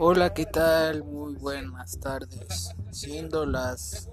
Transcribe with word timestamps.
Hola, 0.00 0.32
¿qué 0.32 0.46
tal? 0.46 1.02
Muy 1.02 1.34
buenas 1.34 1.98
tardes. 1.98 2.70
Siendo 2.92 3.44
las 3.44 4.08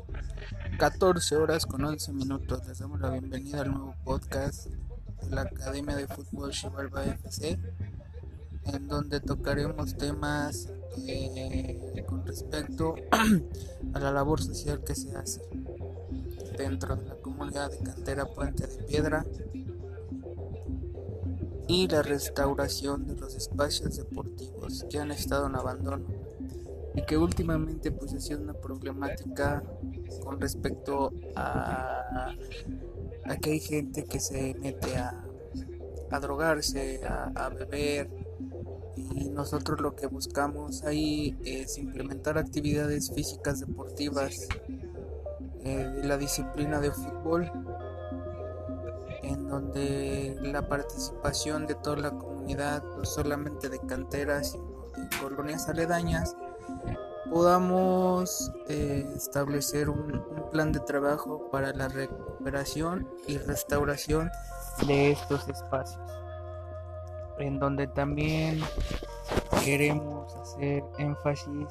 14 0.80 1.36
horas 1.36 1.68
con 1.68 1.86
11 1.86 2.12
minutos, 2.12 2.66
les 2.68 2.80
damos 2.80 3.00
la 3.00 3.12
bienvenida 3.12 3.62
al 3.62 3.70
nuevo 3.70 3.96
podcast 4.04 4.66
de 4.66 5.30
la 5.30 5.42
Academia 5.42 5.96
de 5.96 6.08
Fútbol 6.08 6.50
Chivalba 6.50 7.06
FC, 7.06 7.60
en 8.66 8.88
donde 8.88 9.20
tocaremos 9.20 9.96
temas 9.96 10.70
eh, 11.06 12.04
con 12.08 12.26
respecto 12.26 12.96
a 13.94 14.00
la 14.00 14.12
labor 14.12 14.42
social 14.42 14.84
que 14.84 14.96
se 14.96 15.16
hace 15.16 15.42
dentro 16.58 16.96
de 16.96 17.10
la 17.10 17.16
comunidad 17.18 17.70
de 17.70 17.78
Cantera 17.78 18.26
Puente 18.26 18.66
de 18.66 18.84
Piedra 18.86 19.24
y 21.68 21.88
la 21.88 22.02
restauración 22.02 23.08
de 23.08 23.16
los 23.16 23.36
espacios 23.36 23.98
deportivos 23.98 24.86
que 24.90 25.00
han 25.00 25.12
estado 25.12 25.48
en 25.48 25.56
abandono 25.56 26.06
y 26.94 27.02
que 27.06 27.18
últimamente 27.18 27.92
pues 27.92 28.14
ha 28.14 28.20
sido 28.20 28.42
una 28.42 28.54
problemática 28.54 29.64
con 30.24 30.40
respecto 30.40 31.12
a, 31.36 32.34
que 33.42 33.52
hay 33.52 33.60
gente 33.60 34.06
que 34.06 34.20
se 34.20 34.54
mete 34.56 34.96
a, 34.96 35.22
drogarse, 36.22 37.02
a, 37.04 37.50
beber 37.50 38.10
y 39.14 39.30
nosotros 39.30 39.82
lo 39.82 39.94
que 39.96 40.08
buscamos 40.08 40.84
ahí 40.84 41.36
es 41.44 41.78
implementar 41.78 42.38
actividades 42.38 43.12
físicas 43.14 43.60
deportivas 43.60 44.48
eh, 45.66 45.78
de 45.78 46.04
la 46.04 46.18
disciplina 46.18 46.80
de 46.80 46.92
fútbol 46.92 47.52
donde 49.48 50.38
la 50.42 50.68
participación 50.68 51.66
de 51.68 51.76
toda 51.76 51.98
la 51.98 52.12
comunidad, 52.12 52.84
no 52.98 53.06
solamente 53.06 53.70
de 53.70 53.80
canteras, 53.80 54.52
sino 54.52 54.88
de 54.98 55.18
colonias 55.22 55.68
aledañas, 55.70 56.36
podamos 57.30 58.52
eh, 58.70 59.06
establecer 59.16 59.90
un, 59.90 60.24
plan 60.52 60.72
de 60.72 60.80
trabajo 60.80 61.50
para 61.52 61.74
la 61.74 61.90
recuperación 61.90 63.10
y 63.28 63.38
restauración 63.38 64.30
de 64.88 65.12
estos 65.12 65.48
espacios, 65.50 66.10
en 67.40 67.60
donde 67.60 67.88
también 67.88 68.62
queremos 69.66 70.34
hacer 70.36 70.84
énfasis 70.98 71.68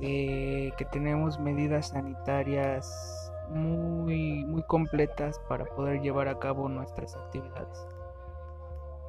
de 0.00 0.72
que 0.78 0.84
tenemos 0.86 1.38
medidas 1.38 1.88
sanitarias 1.88 3.19
muy, 3.50 4.44
muy 4.44 4.62
completas 4.64 5.38
para 5.48 5.64
poder 5.64 6.00
llevar 6.00 6.28
a 6.28 6.38
cabo 6.38 6.68
nuestras 6.68 7.16
actividades. 7.16 7.86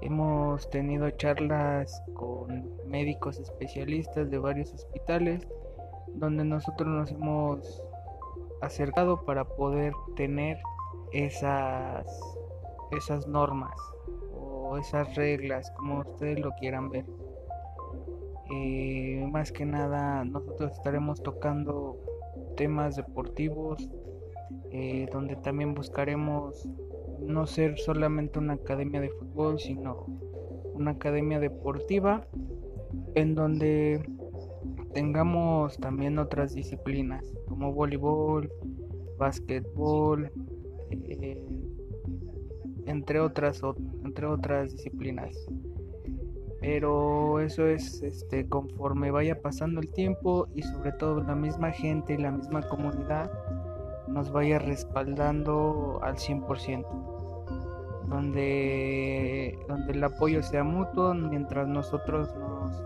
Hemos 0.01 0.69
tenido 0.69 1.09
charlas 1.11 2.03
con 2.13 2.71
médicos 2.87 3.39
especialistas 3.39 4.31
de 4.31 4.39
varios 4.39 4.73
hospitales 4.73 5.47
donde 6.07 6.43
nosotros 6.43 6.89
nos 6.89 7.11
hemos 7.11 7.83
acercado 8.61 9.23
para 9.25 9.45
poder 9.45 9.93
tener 10.15 10.57
esas, 11.11 12.05
esas 12.91 13.27
normas 13.27 13.75
o 14.33 14.77
esas 14.77 15.15
reglas, 15.15 15.71
como 15.71 15.99
ustedes 15.99 16.39
lo 16.39 16.51
quieran 16.53 16.89
ver. 16.89 17.05
Eh, 18.53 19.25
más 19.31 19.51
que 19.51 19.65
nada 19.65 20.25
nosotros 20.25 20.73
estaremos 20.73 21.21
tocando 21.23 21.97
temas 22.57 22.95
deportivos, 22.95 23.89
eh, 24.71 25.09
donde 25.11 25.35
también 25.35 25.73
buscaremos 25.73 26.67
no 27.19 27.45
ser 27.45 27.77
solamente 27.77 28.39
una 28.39 28.53
academia 28.53 29.01
de 29.01 29.09
fútbol, 29.09 29.59
sino 29.59 30.05
una 30.73 30.91
academia 30.91 31.39
deportiva 31.39 32.25
en 33.15 33.35
donde 33.35 34.01
tengamos 34.93 35.77
también 35.77 36.19
otras 36.19 36.53
disciplinas 36.53 37.25
como 37.47 37.73
voleibol, 37.73 38.49
básquetbol, 39.17 40.31
eh, 40.89 41.43
entre 42.85 43.19
otras 43.19 43.61
entre 44.03 44.25
otras 44.25 44.71
disciplinas. 44.71 45.35
Pero 46.59 47.39
eso 47.39 47.65
es 47.65 48.03
este 48.03 48.47
conforme 48.47 49.11
vaya 49.11 49.41
pasando 49.41 49.81
el 49.81 49.91
tiempo 49.91 50.47
y 50.55 50.61
sobre 50.61 50.91
todo 50.93 51.21
la 51.23 51.35
misma 51.35 51.71
gente 51.71 52.13
y 52.13 52.17
la 52.17 52.31
misma 52.31 52.61
comunidad 52.61 53.31
nos 54.13 54.31
vaya 54.31 54.59
respaldando 54.59 55.99
al 56.03 56.15
100%, 56.15 56.85
donde, 58.07 59.57
donde 59.67 59.93
el 59.93 60.03
apoyo 60.03 60.43
sea 60.43 60.63
mutuo 60.63 61.13
mientras 61.13 61.67
nosotros 61.67 62.35
nos, 62.35 62.83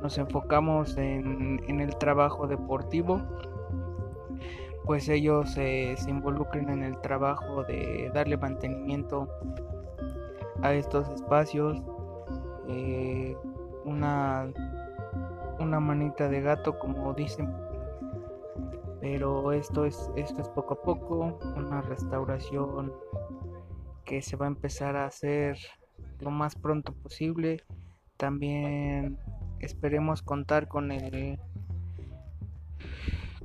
nos 0.00 0.18
enfocamos 0.18 0.96
en, 0.96 1.60
en, 1.66 1.80
el 1.80 1.96
trabajo 1.96 2.46
deportivo, 2.46 3.20
pues 4.84 5.08
ellos 5.08 5.50
se 5.50 5.96
involucren 6.08 6.68
en 6.68 6.82
el 6.82 7.00
trabajo 7.00 7.64
de 7.64 8.10
darle 8.14 8.36
mantenimiento 8.36 9.28
a 10.62 10.72
estos 10.72 11.08
espacios, 11.10 11.82
eh, 12.68 13.36
una, 13.84 14.48
una 15.58 15.80
manita 15.80 16.28
de 16.28 16.40
gato 16.40 16.78
como 16.78 17.12
dicen 17.14 17.52
pero 19.02 19.50
esto 19.50 19.84
es 19.84 20.12
esto 20.14 20.40
es 20.40 20.48
poco 20.48 20.74
a 20.74 20.82
poco 20.82 21.38
una 21.56 21.82
restauración 21.82 22.92
que 24.04 24.22
se 24.22 24.36
va 24.36 24.46
a 24.46 24.48
empezar 24.48 24.94
a 24.94 25.06
hacer 25.06 25.58
lo 26.20 26.30
más 26.30 26.54
pronto 26.54 26.92
posible. 26.94 27.64
También 28.16 29.18
esperemos 29.58 30.22
contar 30.22 30.68
con 30.68 30.92
el 30.92 31.40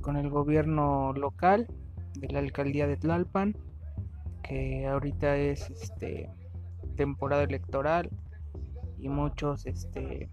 con 0.00 0.16
el 0.16 0.30
gobierno 0.30 1.12
local 1.12 1.66
de 2.14 2.28
la 2.28 2.38
alcaldía 2.38 2.86
de 2.86 2.96
Tlalpan 2.96 3.56
que 4.44 4.86
ahorita 4.86 5.36
es 5.36 5.68
este 5.70 6.30
temporada 6.94 7.42
electoral 7.42 8.10
y 8.96 9.08
muchos 9.08 9.66
este 9.66 10.30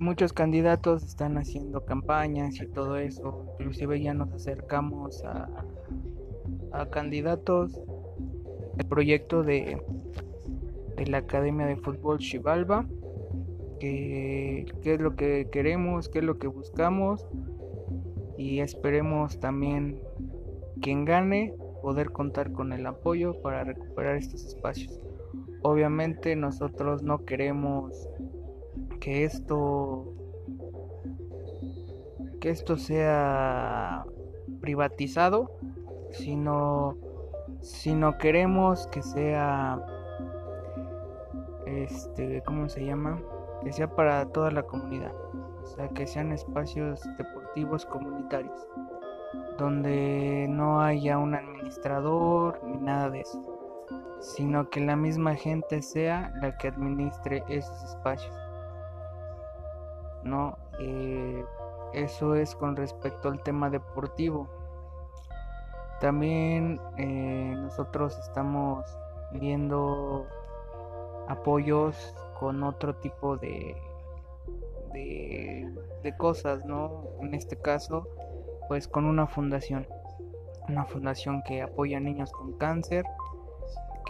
muchos 0.00 0.32
candidatos 0.32 1.04
están 1.04 1.36
haciendo 1.36 1.84
campañas 1.84 2.60
y 2.60 2.66
todo 2.66 2.96
eso. 2.96 3.44
Inclusive 3.58 4.00
ya 4.00 4.14
nos 4.14 4.32
acercamos 4.32 5.22
a, 5.24 5.48
a 6.72 6.86
candidatos. 6.86 7.80
El 8.78 8.86
proyecto 8.86 9.42
de, 9.42 9.80
de 10.96 11.06
la 11.06 11.18
Academia 11.18 11.66
de 11.66 11.76
Fútbol 11.76 12.18
Chivalba. 12.18 12.86
Que, 13.78 14.66
qué 14.82 14.94
es 14.94 15.00
lo 15.00 15.16
que 15.16 15.48
queremos, 15.52 16.08
qué 16.08 16.20
es 16.20 16.24
lo 16.24 16.38
que 16.38 16.48
buscamos. 16.48 17.26
Y 18.38 18.60
esperemos 18.60 19.38
también 19.38 20.00
quien 20.80 21.04
gane 21.04 21.54
poder 21.82 22.10
contar 22.10 22.52
con 22.52 22.72
el 22.72 22.86
apoyo 22.86 23.40
para 23.42 23.64
recuperar 23.64 24.16
estos 24.16 24.46
espacios. 24.46 24.98
Obviamente 25.62 26.36
nosotros 26.36 27.02
no 27.02 27.24
queremos 27.26 28.09
que 29.00 29.24
esto 29.24 30.14
que 32.40 32.50
esto 32.50 32.76
sea 32.76 34.04
privatizado, 34.60 35.50
sino 36.10 36.96
sino 37.60 38.16
queremos 38.18 38.86
que 38.86 39.02
sea 39.02 39.84
este, 41.66 42.42
¿cómo 42.46 42.68
se 42.68 42.84
llama? 42.84 43.20
Que 43.62 43.72
sea 43.72 43.94
para 43.94 44.26
toda 44.26 44.50
la 44.50 44.62
comunidad. 44.62 45.12
O 45.62 45.66
sea, 45.66 45.88
que 45.88 46.06
sean 46.06 46.32
espacios 46.32 47.00
deportivos 47.18 47.84
comunitarios 47.86 48.66
donde 49.58 50.46
no 50.48 50.80
haya 50.80 51.18
un 51.18 51.34
administrador 51.34 52.60
ni 52.64 52.78
nada 52.78 53.10
de 53.10 53.20
eso, 53.20 53.40
sino 54.20 54.68
que 54.70 54.80
la 54.80 54.96
misma 54.96 55.34
gente 55.34 55.82
sea 55.82 56.32
la 56.40 56.56
que 56.56 56.68
administre 56.68 57.44
esos 57.48 57.82
espacios. 57.84 58.34
¿No? 60.24 60.56
Eh, 60.78 61.44
eso 61.92 62.34
es 62.34 62.54
con 62.54 62.76
respecto 62.76 63.28
al 63.28 63.42
tema 63.42 63.70
deportivo. 63.70 64.48
También 66.00 66.80
eh, 66.96 67.52
nosotros 67.56 68.16
estamos 68.18 68.84
viendo 69.32 70.26
apoyos 71.28 72.14
con 72.38 72.62
otro 72.62 72.94
tipo 72.96 73.36
de, 73.36 73.76
de, 74.92 75.72
de, 76.02 76.16
cosas, 76.16 76.64
¿no? 76.64 77.04
En 77.20 77.34
este 77.34 77.56
caso, 77.56 78.08
pues 78.68 78.88
con 78.88 79.04
una 79.04 79.26
fundación, 79.26 79.86
una 80.68 80.86
fundación 80.86 81.42
que 81.42 81.60
apoya 81.60 81.98
a 81.98 82.00
niños 82.00 82.32
con 82.32 82.54
cáncer, 82.54 83.04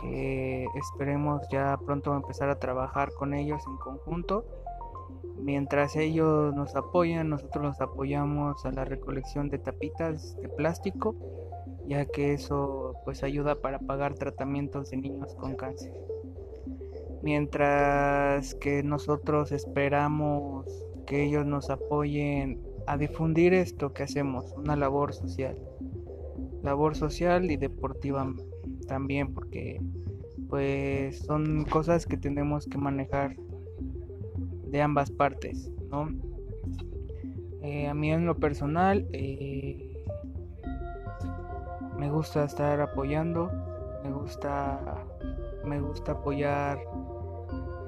que 0.01 0.67
esperemos 0.77 1.47
ya 1.51 1.77
pronto 1.85 2.15
empezar 2.15 2.51
a 2.51 2.59
trabajar 2.59 3.13
con 3.15 3.35
ellos 3.35 3.63
en 3.67 3.77
conjunto 3.79 4.45
Mientras 5.43 5.97
ellos 5.97 6.55
nos 6.55 6.77
apoyan, 6.77 7.31
nosotros 7.31 7.65
los 7.65 7.81
apoyamos 7.81 8.65
a 8.67 8.73
la 8.73 8.85
recolección 8.85 9.49
de 9.49 9.59
tapitas 9.59 10.37
de 10.41 10.49
plástico, 10.49 11.17
ya 11.87 12.05
que 12.05 12.35
eso 12.35 12.95
pues 13.05 13.23
ayuda 13.23 13.61
para 13.61 13.79
pagar 13.79 14.15
tratamientos 14.15 14.91
de 14.91 14.99
niños 14.99 15.35
con 15.37 15.57
cáncer. 15.57 15.93
mientras 17.23 18.55
que 18.55 18.83
nosotros 18.83 19.53
esperamos 19.53 20.67
que 21.07 21.25
ellos 21.25 21.45
nos 21.45 21.69
apoyen 21.69 22.61
a 22.87 22.97
difundir 22.97 23.53
esto 23.53 23.93
que 23.93 24.05
hacemos, 24.05 24.53
una 24.57 24.77
labor 24.77 25.13
social. 25.13 25.59
Labor 26.63 26.97
social 26.97 27.51
y 27.51 27.57
deportiva 27.57 28.33
también 28.87 29.35
porque 29.35 29.81
pues 30.49 31.19
son 31.21 31.65
cosas 31.65 32.07
que 32.07 32.17
tenemos 32.17 32.67
que 32.67 32.79
manejar 32.79 33.37
de 34.71 34.83
ambas 34.83 35.11
partes, 35.11 35.71
¿no? 35.91 36.09
Eh, 37.63 37.89
a 37.89 37.95
mí 37.95 38.11
en 38.11 38.25
lo 38.25 38.37
personal 38.37 39.07
eh, 39.13 40.05
me 41.99 42.11
gusta 42.11 42.45
estar 42.45 42.81
apoyando, 42.81 43.51
me 44.03 44.11
gusta, 44.13 45.05
me 45.65 45.81
gusta 45.81 46.13
apoyar 46.13 46.79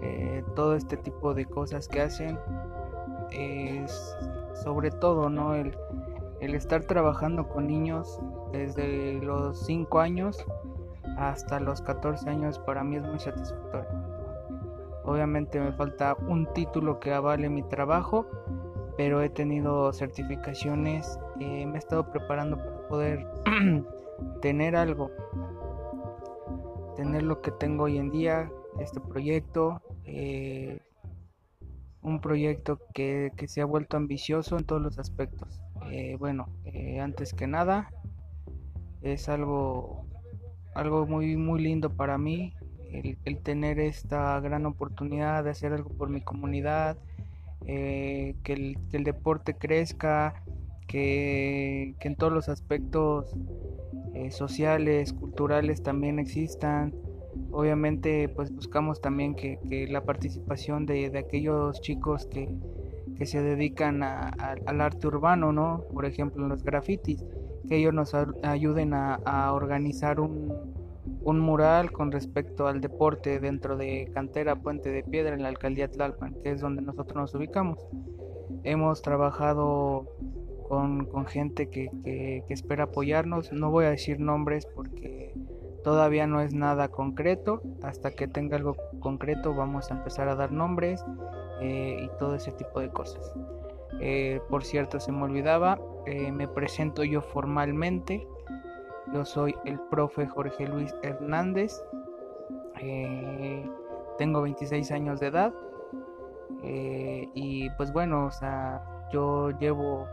eh, 0.02 0.44
todo 0.54 0.76
este 0.76 0.96
tipo 0.96 1.32
de 1.32 1.46
cosas 1.46 1.88
que 1.88 2.02
hacen. 2.02 2.38
Es 3.30 4.14
sobre 4.62 4.90
todo, 4.90 5.30
¿no? 5.30 5.54
El, 5.54 5.74
el 6.40 6.54
estar 6.54 6.84
trabajando 6.84 7.48
con 7.48 7.66
niños 7.66 8.20
desde 8.52 9.14
los 9.22 9.64
5 9.64 10.00
años 10.00 10.44
hasta 11.16 11.60
los 11.60 11.80
14 11.80 12.28
años 12.28 12.58
para 12.58 12.84
mí 12.84 12.96
es 12.96 13.02
muy 13.02 13.18
satisfactorio. 13.18 14.11
Obviamente 15.04 15.60
me 15.60 15.72
falta 15.72 16.16
un 16.28 16.52
título 16.52 17.00
que 17.00 17.12
avale 17.12 17.48
mi 17.48 17.62
trabajo, 17.62 18.26
pero 18.96 19.20
he 19.20 19.28
tenido 19.28 19.92
certificaciones, 19.92 21.18
y 21.40 21.66
me 21.66 21.74
he 21.74 21.78
estado 21.78 22.10
preparando 22.10 22.56
para 22.56 22.88
poder 22.88 23.26
tener 24.42 24.76
algo, 24.76 25.10
tener 26.94 27.24
lo 27.24 27.40
que 27.40 27.50
tengo 27.50 27.84
hoy 27.84 27.98
en 27.98 28.10
día, 28.10 28.50
este 28.78 29.00
proyecto, 29.00 29.82
eh, 30.04 30.78
un 32.02 32.20
proyecto 32.20 32.78
que, 32.94 33.32
se 33.46 33.60
ha 33.60 33.64
vuelto 33.64 33.96
ambicioso 33.96 34.56
en 34.56 34.64
todos 34.64 34.82
los 34.82 34.98
aspectos. 34.98 35.60
Eh, 35.90 36.16
bueno, 36.16 36.48
eh, 36.64 37.00
antes 37.00 37.32
que 37.34 37.48
nada, 37.48 37.90
es 39.00 39.28
algo, 39.28 40.06
algo 40.76 41.06
muy, 41.06 41.36
muy 41.36 41.60
lindo 41.60 41.90
para 41.90 42.18
mí 42.18 42.54
el, 42.92 43.38
tener 43.38 43.80
esta 43.80 44.38
gran 44.40 44.66
oportunidad 44.66 45.44
de 45.44 45.50
hacer 45.50 45.72
algo 45.72 45.90
por 45.90 46.08
mi 46.08 46.20
comunidad, 46.20 46.96
que, 47.64 48.36
el, 48.44 49.04
deporte 49.04 49.54
crezca, 49.54 50.42
que, 50.86 51.94
en 52.00 52.16
todos 52.16 52.32
los 52.32 52.48
aspectos 52.48 53.34
sociales, 54.30 55.12
culturales 55.12 55.82
también 55.82 56.18
existan. 56.18 56.94
Obviamente 57.50 58.28
pues 58.28 58.54
buscamos 58.54 59.00
también 59.00 59.34
que, 59.34 59.58
la 59.90 60.04
participación 60.04 60.86
de, 60.86 61.16
aquellos 61.18 61.80
chicos 61.80 62.26
que, 62.26 62.48
se 63.26 63.40
dedican 63.40 64.02
al 64.02 64.80
arte 64.80 65.06
urbano, 65.06 65.52
¿no? 65.52 65.84
Por 65.92 66.06
ejemplo, 66.06 66.42
en 66.42 66.48
los 66.48 66.64
grafitis, 66.64 67.24
que 67.68 67.76
ellos 67.76 67.94
nos 67.94 68.14
ayuden 68.42 68.94
a, 68.94 69.52
organizar 69.52 70.18
un, 70.18 70.52
un, 71.24 71.40
mural 71.40 71.92
con 71.92 72.12
respecto 72.12 72.66
al 72.66 72.80
deporte 72.80 73.40
dentro 73.40 73.76
de 73.76 74.10
Cantera 74.12 74.56
Puente 74.56 74.90
de 74.90 75.02
Piedra 75.02 75.34
en 75.34 75.42
la 75.42 75.48
alcaldía 75.48 75.90
Tlalpan, 75.90 76.34
que 76.42 76.50
es 76.50 76.60
donde 76.60 76.82
nosotros 76.82 77.16
nos 77.16 77.34
ubicamos. 77.34 77.78
Hemos 78.64 79.02
trabajado 79.02 80.06
con, 80.68 81.26
gente 81.26 81.68
que, 81.68 81.90
que, 82.04 82.54
espera 82.54 82.84
apoyarnos, 82.84 83.52
no 83.52 83.70
voy 83.70 83.84
a 83.84 83.90
decir 83.90 84.20
nombres 84.20 84.66
porque 84.66 85.34
Todavía 85.82 86.28
no 86.28 86.40
es 86.40 86.54
nada 86.54 86.88
concreto, 86.88 87.60
hasta 87.82 88.12
que 88.12 88.28
tenga 88.28 88.56
algo 88.56 88.76
concreto 89.00 89.52
vamos 89.54 89.90
a 89.90 89.94
empezar 89.94 90.28
a 90.28 90.36
dar 90.36 90.52
nombres 90.52 91.04
eh, 91.60 91.96
y 92.04 92.18
todo 92.18 92.36
ese 92.36 92.52
tipo 92.52 92.78
de 92.78 92.88
cosas. 92.90 93.34
Eh, 94.00 94.40
por 94.48 94.64
cierto, 94.64 95.00
se 95.00 95.10
me 95.10 95.24
olvidaba, 95.24 95.80
eh, 96.06 96.30
me 96.30 96.46
presento 96.46 97.02
yo 97.02 97.20
formalmente. 97.20 98.26
Yo 99.12 99.24
soy 99.24 99.54
el 99.64 99.80
profe 99.90 100.26
Jorge 100.26 100.66
Luis 100.66 100.94
Hernández. 101.02 101.82
tengo 104.18 104.42
26 104.42 104.90
años 104.92 105.20
de 105.20 105.26
edad. 105.28 105.52
y 106.62 107.70
pues 107.70 107.92
bueno, 107.92 108.26
o 108.26 108.30
sea, 108.30 108.82
yo 109.12 109.50
llevo 109.58 110.06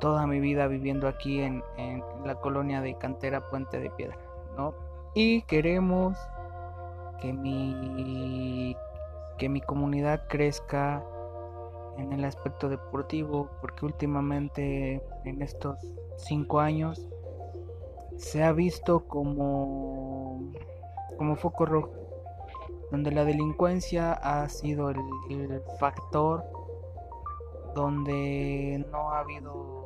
toda 0.00 0.26
mi 0.26 0.40
vida 0.40 0.66
viviendo 0.66 1.08
aquí 1.08 1.40
en 1.40 1.62
la 2.24 2.34
colonia 2.36 2.80
de 2.80 2.96
Cantera 2.96 3.40
Puente 3.48 3.78
de 3.78 3.90
Piedra. 3.90 4.18
Y 5.14 5.42
queremos 5.42 6.18
que 7.20 7.32
mi, 7.32 8.76
que 9.38 9.48
mi 9.48 9.60
comunidad 9.60 10.26
crezca 10.28 11.02
en 11.96 12.12
el 12.12 12.24
aspecto 12.24 12.68
deportivo, 12.68 13.50
porque 13.60 13.86
últimamente 13.86 15.02
en 15.24 15.42
estos 15.42 15.78
cinco 16.16 16.60
años 16.60 17.08
se 18.18 18.42
ha 18.44 18.52
visto 18.52 19.06
como, 19.06 20.52
como 21.16 21.36
foco 21.36 21.64
rojo, 21.64 21.92
donde 22.90 23.10
la 23.10 23.24
delincuencia 23.24 24.12
ha 24.12 24.48
sido 24.48 24.90
el 24.90 25.62
factor, 25.80 26.44
donde 27.74 28.84
no 28.90 29.12
ha 29.12 29.20
habido 29.20 29.78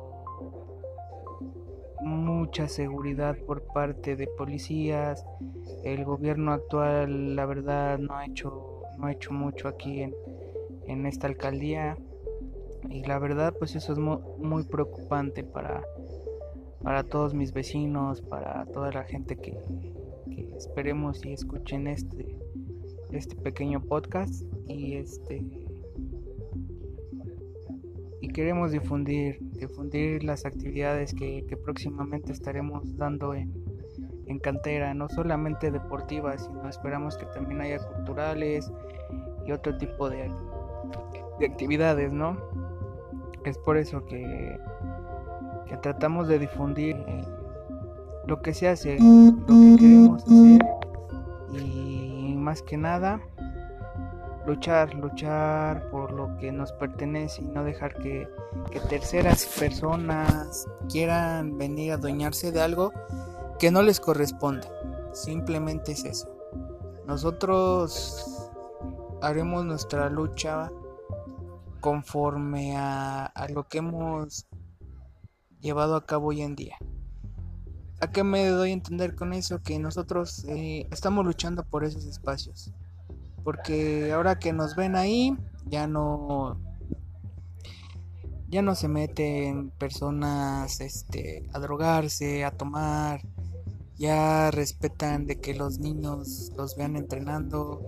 mucha 2.01 2.67
seguridad 2.67 3.37
por 3.45 3.61
parte 3.61 4.15
de 4.15 4.27
policías. 4.27 5.25
El 5.83 6.03
gobierno 6.03 6.51
actual, 6.51 7.35
la 7.35 7.45
verdad, 7.45 7.97
no 7.97 8.15
ha 8.15 8.25
hecho, 8.25 8.81
no 8.97 9.07
ha 9.07 9.11
hecho 9.11 9.31
mucho 9.31 9.67
aquí 9.67 10.01
en, 10.01 10.13
en 10.87 11.05
esta 11.05 11.27
alcaldía. 11.27 11.97
Y 12.89 13.05
la 13.05 13.19
verdad, 13.19 13.53
pues 13.57 13.75
eso 13.75 13.93
es 13.93 13.99
muy, 13.99 14.63
preocupante 14.65 15.43
para, 15.43 15.83
para 16.83 17.03
todos 17.03 17.33
mis 17.33 17.53
vecinos, 17.53 18.21
para 18.21 18.65
toda 18.65 18.91
la 18.91 19.03
gente 19.03 19.37
que, 19.37 19.57
que 20.29 20.53
esperemos 20.57 21.25
y 21.25 21.33
escuchen 21.33 21.87
este, 21.87 22.37
este 23.11 23.35
pequeño 23.37 23.81
podcast. 23.81 24.43
Y 24.67 24.95
este 24.95 25.43
y 28.23 28.29
queremos 28.29 28.71
difundir, 28.71 29.37
difundir 29.51 30.23
las 30.23 30.45
actividades 30.45 31.13
que, 31.13 31.45
próximamente 31.61 32.31
estaremos 32.31 32.95
dando 32.95 33.33
en, 33.33 33.53
en, 34.27 34.39
cantera, 34.39 34.93
no 34.93 35.09
solamente 35.09 35.71
deportivas, 35.71 36.45
sino 36.45 36.69
esperamos 36.69 37.17
que 37.17 37.25
también 37.25 37.59
haya 37.59 37.79
culturales 37.79 38.71
y 39.45 39.51
otro 39.51 39.77
tipo 39.77 40.09
de, 40.09 40.31
de 41.37 41.45
actividades, 41.45 42.13
¿no? 42.13 42.37
Es 43.43 43.57
por 43.57 43.75
eso 43.75 44.05
que, 44.05 44.57
que 45.67 45.77
tratamos 45.77 46.27
de 46.27 46.39
difundir 46.39 46.95
eh, 47.07 47.23
lo 48.27 48.41
que 48.41 48.53
se 48.53 48.67
hace, 48.67 48.97
lo 48.99 49.45
que 49.45 49.75
queremos 49.79 50.23
hacer 50.23 50.61
y 51.53 52.35
más 52.37 52.61
que 52.61 52.77
nada 52.77 53.21
luchar, 54.45 54.93
luchar 54.93 55.89
por 55.89 56.11
lo 56.11 56.35
que 56.37 56.51
nos 56.51 56.71
pertenece 56.73 57.41
y 57.41 57.45
no 57.45 57.63
dejar 57.63 57.95
que, 57.95 58.27
terceras 58.89 59.45
personas 59.45 60.67
quieran 60.89 61.57
venir 61.57 61.91
a 61.91 61.95
adueñarse 61.95 62.51
de 62.51 62.61
algo 62.61 62.91
que 63.59 63.71
no 63.71 63.81
les 63.81 63.99
corresponde. 63.99 64.67
Simplemente 65.13 65.91
es 65.91 66.05
eso. 66.05 66.29
Nosotros 67.05 68.49
haremos 69.21 69.63
nuestra 69.65 70.09
lucha 70.09 70.71
conforme 71.81 72.75
a, 72.77 73.31
lo 73.53 73.67
que 73.67 73.79
hemos 73.79 74.47
llevado 75.63 75.95
a 75.95 76.05
cabo 76.05 76.27
hoy 76.27 76.43
en 76.43 76.55
día. 76.55 76.77
¿A 77.99 78.11
qué 78.11 78.23
me 78.23 78.45
doy 78.47 78.69
a 78.69 78.73
entender 78.73 79.15
con 79.15 79.33
eso? 79.33 79.63
Que 79.63 79.79
nosotros 79.79 80.45
eh, 80.45 80.87
estamos 80.91 81.25
luchando 81.25 81.63
por 81.63 81.83
esos 81.83 82.05
espacios 82.05 82.71
porque 83.43 84.11
ahora 84.13 84.39
que 84.39 84.53
nos 84.53 84.75
ven 84.75 84.95
ahí 84.95 85.35
ya 85.65 85.87
no 85.87 86.57
ya 88.47 88.61
no 88.61 88.75
se 88.75 88.87
meten 88.87 89.71
personas 89.71 90.79
este 90.79 91.49
a 91.53 91.59
drogarse, 91.59 92.45
a 92.45 92.51
tomar, 92.51 93.21
ya 93.97 94.51
respetan 94.51 95.25
de 95.25 95.39
que 95.39 95.55
los 95.55 95.79
niños 95.79 96.51
los 96.55 96.75
vean 96.75 96.95
entrenando 96.95 97.81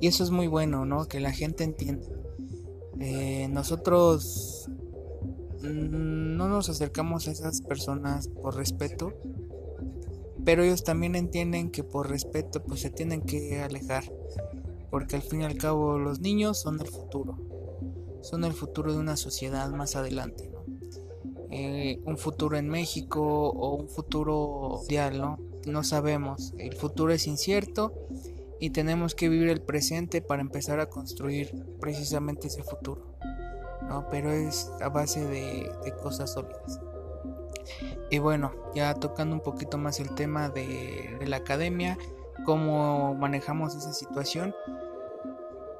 y 0.00 0.06
eso 0.06 0.24
es 0.24 0.30
muy 0.30 0.46
bueno, 0.46 0.86
¿no? 0.86 1.06
Que 1.06 1.20
la 1.20 1.32
gente 1.32 1.64
entienda. 1.64 2.06
Eh, 3.00 3.48
nosotros 3.50 4.70
no 5.62 6.48
nos 6.48 6.68
acercamos 6.68 7.28
a 7.28 7.32
esas 7.32 7.60
personas 7.62 8.28
por 8.28 8.56
respeto, 8.56 9.12
pero 10.44 10.62
ellos 10.62 10.84
también 10.84 11.14
entienden 11.14 11.70
que 11.70 11.84
por 11.84 12.08
respeto 12.08 12.62
pues 12.62 12.80
se 12.80 12.90
tienen 12.90 13.22
que 13.22 13.60
alejar 13.60 14.04
porque 14.90 15.16
al 15.16 15.22
fin 15.22 15.42
y 15.42 15.44
al 15.44 15.56
cabo 15.56 15.98
los 15.98 16.20
niños 16.20 16.60
son 16.60 16.80
el 16.80 16.86
futuro, 16.86 17.38
son 18.22 18.44
el 18.44 18.52
futuro 18.52 18.92
de 18.92 18.98
una 18.98 19.16
sociedad 19.16 19.68
más 19.70 19.96
adelante, 19.96 20.48
¿no? 20.52 20.58
Eh, 21.50 22.00
un 22.04 22.18
futuro 22.18 22.58
en 22.58 22.68
México 22.68 23.22
o 23.22 23.74
un 23.74 23.88
futuro 23.88 24.78
mundial. 24.80 25.36
No 25.66 25.82
sabemos, 25.82 26.52
el 26.58 26.74
futuro 26.74 27.12
es 27.12 27.26
incierto 27.26 27.92
y 28.60 28.70
tenemos 28.70 29.14
que 29.14 29.28
vivir 29.28 29.48
el 29.48 29.62
presente 29.62 30.20
para 30.20 30.42
empezar 30.42 30.80
a 30.80 30.90
construir 30.90 31.54
precisamente 31.80 32.48
ese 32.48 32.62
futuro. 32.62 33.17
¿No? 33.88 34.06
Pero 34.10 34.30
es 34.30 34.70
a 34.80 34.88
base 34.88 35.26
de, 35.26 35.72
cosas 36.02 36.32
sólidas. 36.32 36.80
Y 38.10 38.18
bueno, 38.18 38.52
ya 38.74 38.94
tocando 38.94 39.34
un 39.34 39.42
poquito 39.42 39.78
más 39.78 40.00
el 40.00 40.14
tema 40.14 40.48
de, 40.48 41.18
la 41.26 41.38
academia, 41.38 41.98
cómo 42.44 43.14
manejamos 43.14 43.74
esa 43.74 43.92
situación, 43.92 44.54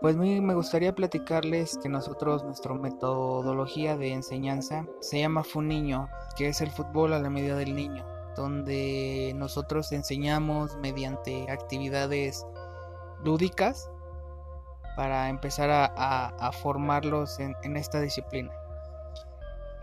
pues 0.01 0.17
mí 0.17 0.41
me 0.41 0.55
gustaría 0.55 0.95
platicarles 0.95 1.79
que 1.83 1.89
nosotros, 1.89 2.45
nuestra 2.45 2.73
metodología 2.75 3.97
de 3.97 4.13
enseñanza 4.13 4.87
se 5.01 5.19
llama 5.19 5.43
Funiño, 5.43 6.09
que 6.37 6.49
es 6.49 6.61
el 6.61 6.71
fútbol 6.71 7.13
a 7.15 7.19
la 7.19 7.31
medida 7.31 7.57
del 7.57 7.75
niño, 7.75 8.07
donde 8.37 9.33
nosotros 9.37 9.91
enseñamos 9.91 10.77
mediante 10.77 11.51
actividades 11.51 12.47
lúdicas 13.25 13.91
para 14.99 15.29
empezar 15.29 15.71
a, 15.71 16.51
formarlos 16.61 17.39
en, 17.39 17.77
esta 17.77 18.01
disciplina. 18.01 18.51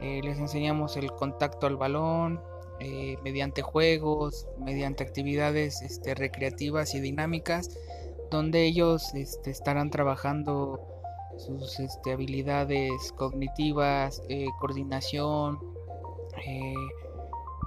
Eh, 0.01 0.19
les 0.21 0.39
enseñamos 0.39 0.97
el 0.97 1.09
contacto 1.09 1.67
al 1.67 1.77
balón 1.77 2.41
eh, 2.81 3.15
mediante 3.23 3.61
juegos, 3.61 4.45
mediante 4.59 5.05
actividades 5.05 5.81
este, 5.83 6.15
recreativas 6.15 6.95
y 6.95 6.99
dinámicas, 6.99 7.69
donde 8.29 8.65
ellos 8.65 9.15
este, 9.15 9.51
estarán 9.51 9.89
trabajando 9.89 10.85
sus 11.37 11.79
este, 11.79 12.11
habilidades 12.11 13.13
cognitivas, 13.13 14.21
eh, 14.27 14.47
coordinación, 14.59 15.57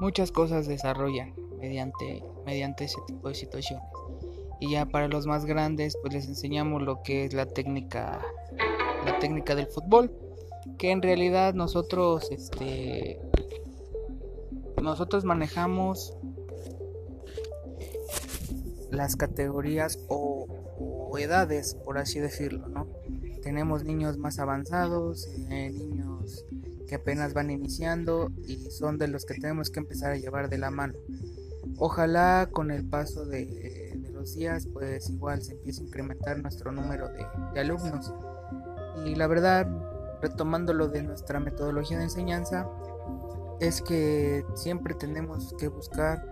muchas 0.00 0.32
cosas 0.32 0.66
desarrollan 0.66 1.34
mediante, 1.58 2.22
mediante 2.44 2.84
ese 2.84 3.00
tipo 3.06 3.30
de 3.30 3.34
situaciones 3.34 3.88
y 4.60 4.72
ya 4.72 4.86
para 4.86 5.08
los 5.08 5.26
más 5.26 5.44
grandes 5.44 5.96
pues 6.00 6.12
les 6.12 6.26
enseñamos 6.26 6.82
lo 6.82 7.02
que 7.02 7.24
es 7.24 7.32
la 7.32 7.46
técnica 7.46 8.20
la 9.04 9.18
técnica 9.18 9.54
del 9.54 9.66
fútbol 9.66 10.12
que 10.78 10.90
en 10.90 11.02
realidad 11.02 11.54
nosotros 11.54 12.28
este 12.30 13.20
nosotros 14.82 15.24
manejamos 15.24 16.14
las 18.90 19.16
categorías 19.16 19.98
o, 20.08 20.46
edades 21.18 21.74
por 21.74 21.98
así 21.98 22.20
decirlo 22.20 22.68
no 22.68 22.86
tenemos 23.42 23.82
niños 23.82 24.18
más 24.18 24.38
avanzados 24.38 25.26
eh, 25.50 25.70
niños 25.70 26.44
que 26.88 26.96
apenas 26.96 27.34
van 27.34 27.50
iniciando 27.50 28.32
y 28.46 28.56
son 28.70 28.98
de 28.98 29.08
los 29.08 29.24
que 29.24 29.34
tenemos 29.34 29.70
que 29.70 29.78
empezar 29.78 30.12
a 30.12 30.16
llevar 30.16 30.48
de 30.48 30.58
la 30.58 30.70
mano. 30.70 30.94
Ojalá 31.76 32.48
con 32.50 32.70
el 32.70 32.84
paso 32.84 33.26
de 33.26 33.77
pues 34.72 35.08
igual 35.10 35.42
se 35.42 35.52
empieza 35.52 35.80
a 35.80 35.84
incrementar 35.84 36.38
nuestro 36.38 36.72
número 36.72 37.08
de, 37.08 37.60
alumnos 37.60 38.12
y 39.04 39.14
la 39.14 39.26
verdad 39.26 39.66
retomando 40.20 40.74
lo 40.74 40.88
de 40.88 41.02
nuestra 41.02 41.40
metodología 41.40 41.98
de 41.98 42.04
enseñanza 42.04 42.68
es 43.60 43.80
que 43.82 44.44
siempre 44.54 44.94
tenemos 44.94 45.54
que 45.58 45.68
buscar 45.68 46.24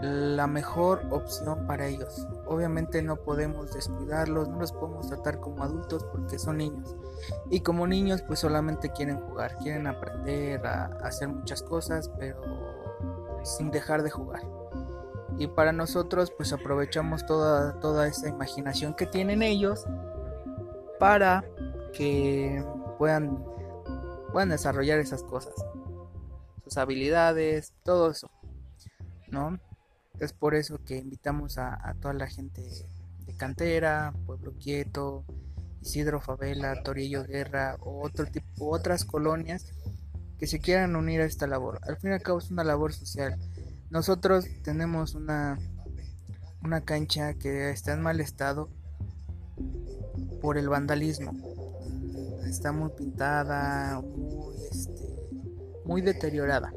la 0.00 0.46
mejor 0.46 1.02
opción 1.10 1.66
para 1.66 1.86
ellos. 1.86 2.28
Obviamente 2.46 3.02
no 3.02 3.16
podemos 3.16 3.74
descuidarlos, 3.74 4.48
no 4.48 4.60
los 4.60 4.70
podemos 4.70 5.08
tratar 5.08 5.40
como 5.40 5.64
adultos 5.64 6.04
porque 6.04 6.38
son 6.38 6.58
niños. 6.58 6.94
Y 7.50 7.60
como 7.60 7.86
niños 7.86 8.22
pues 8.22 8.38
solamente 8.38 8.90
quieren 8.90 9.20
jugar, 9.20 9.56
quieren 9.56 9.88
aprender 9.88 10.64
a 10.64 10.84
hacer 11.02 11.28
muchas 11.28 11.62
cosas, 11.62 12.10
pero 12.18 12.40
sin 13.42 13.72
dejar 13.72 14.02
de 14.04 14.10
jugar 14.10 14.42
y 15.38 15.46
para 15.46 15.72
nosotros 15.72 16.32
pues 16.36 16.52
aprovechamos 16.52 17.24
toda, 17.24 17.78
toda 17.80 18.08
esa 18.08 18.28
imaginación 18.28 18.94
que 18.94 19.06
tienen 19.06 19.42
ellos 19.42 19.84
para 20.98 21.44
que 21.92 22.64
puedan, 22.98 23.44
puedan 24.32 24.48
desarrollar 24.48 24.98
esas 24.98 25.22
cosas, 25.22 25.54
sus 26.64 26.76
habilidades, 26.76 27.72
todo 27.84 28.10
eso, 28.10 28.30
¿no? 29.28 29.58
Es 30.18 30.32
por 30.32 30.56
eso 30.56 30.82
que 30.84 30.96
invitamos 30.96 31.58
a, 31.58 31.94
toda 32.00 32.14
la 32.14 32.26
gente 32.26 32.62
de 33.24 33.34
Cantera, 33.36 34.12
Pueblo 34.26 34.52
Quieto, 34.58 35.24
Isidro 35.80 36.20
Favela, 36.20 36.82
Torillo 36.82 37.22
Guerra 37.24 37.76
o 37.80 38.04
otro 38.04 38.26
tipo, 38.26 38.70
otras 38.70 39.04
colonias 39.04 39.72
que 40.36 40.48
se 40.48 40.58
quieran 40.58 40.96
unir 40.96 41.20
a 41.20 41.24
esta 41.24 41.46
labor. 41.46 41.78
Al 41.86 41.96
fin 41.98 42.10
y 42.10 42.14
al 42.14 42.22
cabo 42.22 42.38
es 42.38 42.50
una 42.50 42.64
labor 42.64 42.92
social 42.92 43.38
nosotros 43.90 44.46
tenemos 44.62 45.14
una, 45.14 45.58
una 46.62 46.82
cancha 46.82 47.34
que 47.34 47.70
está 47.70 47.92
en 47.92 48.02
mal 48.02 48.20
estado 48.20 48.68
por 50.40 50.58
el 50.58 50.68
vandalismo. 50.68 51.32
Está 52.46 52.72
muy 52.72 52.90
pintada, 52.90 54.00
muy, 54.00 54.54
este, 54.70 55.08
muy 55.84 56.02
deteriorada. 56.02 56.72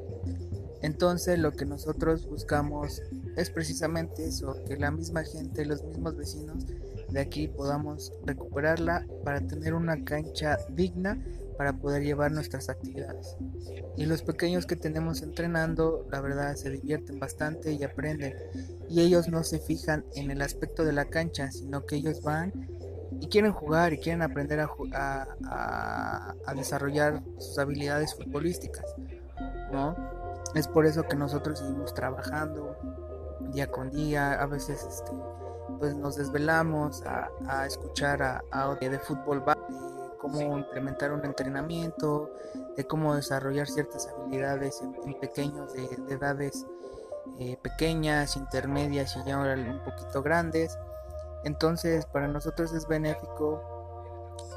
Entonces 0.81 1.37
lo 1.37 1.51
que 1.51 1.65
nosotros 1.65 2.27
buscamos 2.27 3.01
es 3.35 3.49
precisamente 3.49 4.25
eso, 4.25 4.55
que 4.67 4.77
la 4.77 4.91
misma 4.91 5.23
gente, 5.23 5.65
los 5.65 5.83
mismos 5.83 6.17
vecinos 6.17 6.65
de 7.09 7.19
aquí 7.19 7.47
podamos 7.47 8.11
recuperarla 8.25 9.05
para 9.23 9.41
tener 9.41 9.73
una 9.73 10.03
cancha 10.03 10.57
digna 10.69 11.21
para 11.61 11.73
poder 11.73 12.01
llevar 12.01 12.31
nuestras 12.31 12.69
actividades. 12.69 13.37
Y 13.95 14.07
los 14.07 14.23
pequeños 14.23 14.65
que 14.65 14.75
tenemos 14.75 15.21
entrenando, 15.21 16.07
la 16.11 16.19
verdad, 16.19 16.55
se 16.55 16.71
divierten 16.71 17.19
bastante 17.19 17.71
y 17.73 17.83
aprenden. 17.83 18.33
Y 18.89 18.99
ellos 19.01 19.27
no 19.27 19.43
se 19.43 19.59
fijan 19.59 20.03
en 20.15 20.31
el 20.31 20.41
aspecto 20.41 20.83
de 20.83 20.93
la 20.93 21.05
cancha, 21.05 21.51
sino 21.51 21.85
que 21.85 21.97
ellos 21.97 22.23
van 22.23 22.51
y 23.19 23.27
quieren 23.27 23.51
jugar 23.51 23.93
y 23.93 23.99
quieren 23.99 24.23
aprender 24.23 24.59
a, 24.59 24.71
a, 25.45 26.53
desarrollar 26.55 27.21
sus 27.37 27.59
habilidades 27.59 28.15
futbolísticas. 28.15 28.95
¿no? 29.71 29.95
Es 30.55 30.67
por 30.67 30.87
eso 30.87 31.03
que 31.03 31.15
nosotros 31.15 31.59
seguimos 31.59 31.93
trabajando 31.93 32.75
día 33.53 33.69
con 33.69 33.91
día, 33.91 34.33
a 34.33 34.47
veces 34.47 34.83
este, 34.83 35.11
pues 35.77 35.95
nos 35.95 36.15
desvelamos 36.15 37.03
a, 37.05 37.67
escuchar 37.67 38.23
a 38.51 38.75
de 38.81 38.97
fútbol 38.97 39.43
cómo 40.21 40.39
implementar 40.59 41.11
un 41.11 41.25
entrenamiento, 41.25 42.29
de 42.77 42.85
cómo 42.85 43.15
desarrollar 43.15 43.67
ciertas 43.67 44.07
habilidades 44.07 44.79
en, 44.81 45.19
pequeños 45.19 45.73
de, 45.73 45.85
edades 46.13 46.67
eh, 47.39 47.57
pequeñas, 47.61 48.37
intermedias 48.37 49.15
y 49.17 49.27
ya 49.27 49.39
un 49.39 49.81
poquito 49.83 50.21
grandes. 50.21 50.77
Entonces 51.43 52.05
para 52.05 52.27
nosotros 52.27 52.71
es 52.73 52.87
benéfico 52.87 53.63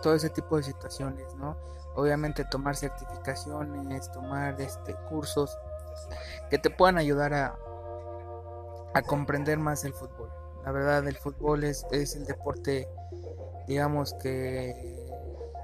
todo 0.02 0.14
ese 0.14 0.28
tipo 0.28 0.58
de 0.58 0.64
situaciones, 0.64 1.34
¿no? 1.36 1.56
Obviamente 1.96 2.44
tomar 2.44 2.76
certificaciones, 2.76 4.12
tomar 4.12 4.60
este 4.60 4.94
cursos 5.08 5.56
que 6.50 6.58
te 6.58 6.68
puedan 6.68 6.98
ayudar 6.98 7.32
a, 7.32 7.56
a 8.92 9.02
comprender 9.02 9.58
más 9.58 9.84
el 9.84 9.94
fútbol. 9.94 10.30
La 10.66 10.72
verdad 10.72 11.06
el 11.08 11.16
fútbol 11.16 11.64
es, 11.64 11.86
es 11.90 12.16
el 12.16 12.26
deporte 12.26 12.86
digamos 13.66 14.14
que 14.14 14.93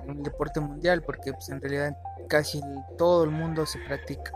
un 0.06 0.22
deporte 0.22 0.60
mundial 0.60 1.02
porque 1.02 1.32
pues 1.32 1.48
en 1.48 1.60
realidad 1.60 1.96
casi 2.28 2.60
todo 2.98 3.24
el 3.24 3.30
mundo 3.30 3.66
se 3.66 3.78
practica. 3.80 4.32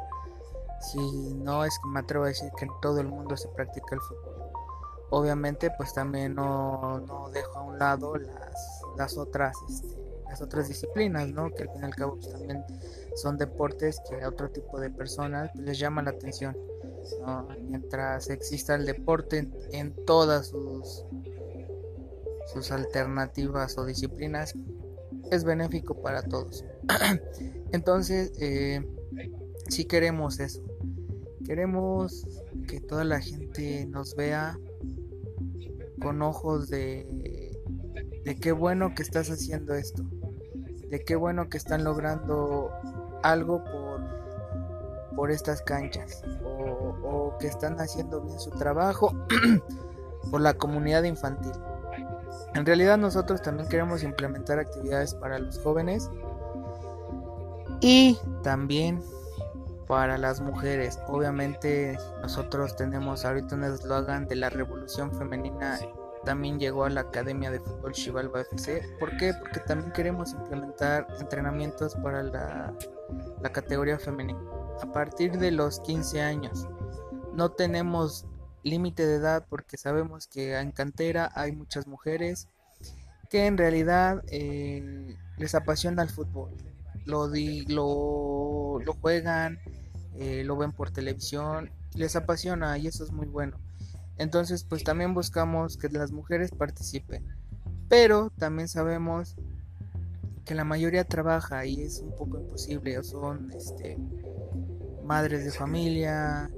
Si 0.81 0.99
no 1.35 1.65
es 1.65 1.79
que 1.79 1.89
me 1.89 2.01
atrevo 2.01 2.25
a 2.25 2.29
decir 2.29 2.51
que 2.57 2.65
en 2.67 2.71
todo 2.83 3.01
el 3.01 3.09
mundo 3.09 3.37
se 3.37 3.49
practica 3.49 3.95
el 3.95 4.01
fútbol. 4.01 4.35
Obviamente 5.11 5.71
pues 5.77 5.95
también 5.95 6.35
no, 6.35 7.01
no 7.01 7.31
dejo 7.31 7.59
a 7.59 7.63
un 7.63 7.79
lado 7.79 8.17
las, 8.17 8.83
las 8.97 9.17
otras 9.17 9.57
este, 9.69 10.05
las 10.29 10.43
otras 10.43 10.67
disciplinas, 10.67 11.29
¿no? 11.29 11.51
Que 11.51 11.63
al 11.63 11.71
fin 11.71 11.83
y 11.83 11.85
al 11.85 11.95
cabo 11.95 12.15
pues, 12.17 12.31
también 12.31 12.65
son 13.15 13.39
deportes 13.39 14.01
que 14.09 14.23
a 14.23 14.29
otro 14.29 14.51
tipo 14.51 14.81
de 14.81 14.91
personas 14.91 15.51
pues, 15.53 15.65
les 15.65 15.79
llama 15.79 16.03
la 16.03 16.11
atención. 16.11 16.57
Mientras 17.69 18.31
exista 18.31 18.75
el 18.75 18.87
deporte 18.87 19.39
en, 19.39 19.55
en 19.73 19.95
todas 20.07 20.49
sus, 20.49 21.05
sus 22.53 22.73
alternativas 22.73 23.79
o 23.79 23.85
disciplinas, 23.85 24.55
es 25.31 25.45
benéfico 25.45 26.01
para 26.01 26.23
todos. 26.23 26.65
Entonces, 27.73 28.33
eh, 28.41 28.83
si 29.69 29.85
queremos 29.85 30.41
eso. 30.41 30.63
Queremos 31.45 32.27
que 32.67 32.81
toda 32.81 33.05
la 33.05 33.21
gente 33.21 33.87
nos 33.87 34.15
vea 34.17 34.59
con 36.01 36.23
ojos 36.23 36.69
de, 36.71 37.53
de 38.25 38.37
qué 38.37 38.53
bueno 38.53 38.95
que 38.95 39.03
estás 39.03 39.29
haciendo 39.31 39.75
esto. 39.75 40.05
De 40.89 41.05
qué 41.05 41.17
bueno 41.17 41.49
que 41.49 41.59
están 41.59 41.85
logrando 41.85 42.71
algo 43.23 43.63
por, 43.65 45.17
por 45.17 45.31
estas 45.31 45.61
canchas. 45.63 46.23
O, 46.45 46.97
o 47.03 47.39
que 47.39 47.47
están 47.47 47.79
haciendo 47.81 48.23
bien 48.23 48.39
su 48.41 48.51
trabajo 48.51 49.13
por 50.31 50.41
la 50.41 50.55
comunidad 50.55 51.03
infantil. 51.05 51.53
En 52.55 52.65
realidad 52.65 52.99
nosotros 52.99 53.43
también 53.43 53.69
queremos 53.69 54.03
implementar 54.03 54.59
actividades 54.59 55.15
para 55.15 55.39
los 55.39 55.59
jóvenes 55.59 56.11
y 57.81 58.19
también 58.43 59.03
para 59.87 60.19
las 60.19 60.41
mujeres. 60.41 60.99
Obviamente 61.09 61.99
nosotros 62.23 62.77
tenemos 62.77 63.25
ahorita 63.25 63.57
un 63.57 63.65
eslogan 63.65 64.27
de 64.27 64.37
la 64.37 64.51
revolución 64.51 65.13
femenina 65.13 65.79
también 66.25 66.59
llegó 66.59 66.85
a 66.85 66.91
la 66.91 67.03
Academia 67.03 67.51
de 67.51 67.61
Fútbol 67.61 67.93
Chivalba 67.93 68.41
FC. 68.41 68.83
¿Por 68.99 69.17
qué? 69.17 69.33
Porque 69.35 69.61
también 69.61 69.93
queremos 69.93 70.33
implementar 70.33 71.07
entrenamientos 71.21 71.95
para 71.97 72.23
la, 72.23 72.75
la 73.41 73.53
categoría 73.53 73.99
femenina. 73.99 74.41
A 74.83 74.91
partir 74.93 75.39
de 75.39 75.51
los 75.51 75.81
15 75.81 76.21
años. 76.21 76.67
No 77.35 77.51
tenemos 77.51 78.27
límite 78.65 79.07
de 79.07 79.17
edad 79.17 79.47
porque 79.49 79.77
sabemos 79.77 80.27
que 80.27 80.59
en 80.59 80.73
cantera 80.73 81.31
hay 81.35 81.53
muchas 81.53 81.87
mujeres 81.87 82.49
que 83.31 83.47
en 83.47 83.57
realidad 83.57 84.23
eh, 84.29 85.17
les 85.37 85.55
apasiona 85.55 86.03
el 86.03 86.11
fútbol. 86.11 86.51
Lo, 87.05 87.29
lo, 87.29 88.81
lo 88.81 88.93
juegan, 88.95 89.59
eh, 90.17 90.43
lo 90.45 90.57
ven 90.57 90.73
por 90.73 90.91
televisión, 90.91 91.71
les 91.95 92.17
apasiona 92.17 92.79
y 92.79 92.87
eso 92.87 93.05
es 93.05 93.13
muy 93.13 93.27
bueno. 93.27 93.59
Entonces 94.17 94.65
pues 94.65 94.85
también 94.85 95.15
buscamos 95.15 95.77
que 95.77 95.89
las 95.89 96.13
mujeres 96.13 96.51
participen. 96.51 97.27
Pero 97.89 98.31
también 98.39 98.69
sabemos 98.69 99.37
que 100.45 100.55
la 100.55 100.65
mayoría 100.65 101.05
trabaja 101.05 101.65
y 101.67 101.83
es 101.83 102.01
un 102.01 102.15
poco 102.17 102.39
imposible 102.39 102.99
o 102.99 103.03
son 103.03 103.51
este, 103.53 103.99
madres 105.05 105.45
de 105.45 105.51
familia, 105.51 106.51